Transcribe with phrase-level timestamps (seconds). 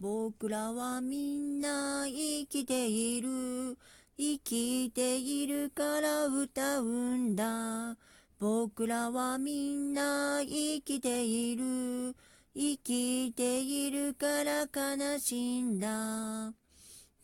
[0.00, 3.76] 僕らはみんな生きている。
[4.16, 7.96] 生きているから歌うんだ。
[8.38, 12.14] 僕らはみんな生きている。
[12.54, 16.52] 生きているから悲しんだ。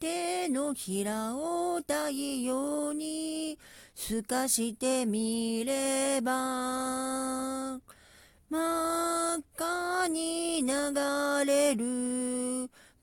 [0.01, 3.57] 手のひらを太陽に
[3.95, 7.79] 透かしてみれば
[8.51, 10.75] 真っ赤に流
[11.47, 12.04] れる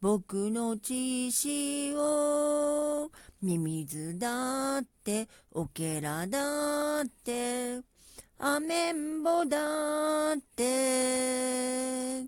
[0.01, 7.81] 僕の血潮ミミズだってオケラだって
[8.39, 12.23] アメンボだって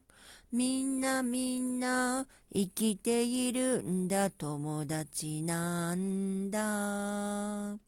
[0.52, 7.80] みんなみんな生きているんだ友達なんだ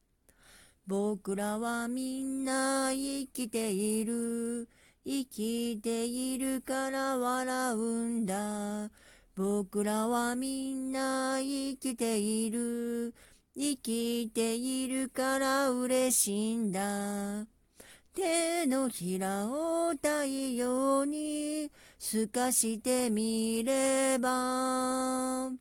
[0.87, 4.67] 僕らはみんな生きている
[5.05, 8.89] 生きているから笑うんだ。
[9.35, 13.13] 僕らはみんな生きている。
[13.57, 17.45] 生きているから嬉しいんだ。
[18.13, 21.69] 手のひらを太陽に
[21.99, 25.51] 透かしてみれば、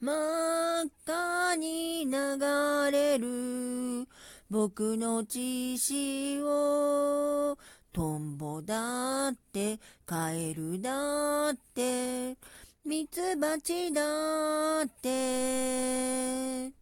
[0.00, 4.06] 真っ赤に流れる
[4.50, 7.56] 僕の血潮
[7.92, 12.36] トンボだって、カエルだって、
[12.84, 16.72] ミツバチだって、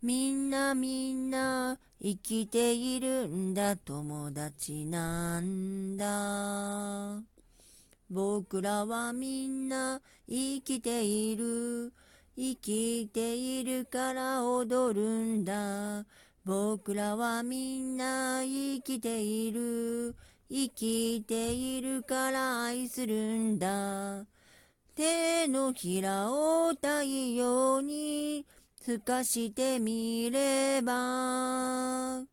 [0.00, 7.20] みんなみんな生きているんだ友達なんだ。
[8.08, 11.92] 僕らはみんな生きている。
[12.36, 16.06] 生きているから踊るんだ。
[16.44, 20.14] 僕らはみんな生きている。
[20.48, 24.24] 生きているから愛するんだ。
[24.98, 28.44] 手のひらを太陽に
[28.84, 32.24] 透かしてみれば、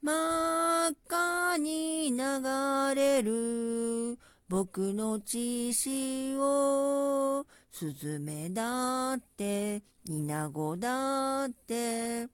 [0.00, 12.28] 真っ赤に流れる僕の血潮、スズメだって、イナゴだって、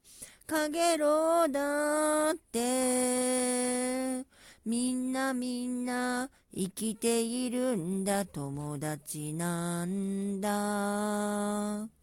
[0.45, 4.23] カゲロウだって、
[4.65, 12.02] みんなみんな生きているんだ友達なんだ。